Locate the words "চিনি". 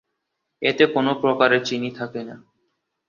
1.59-1.89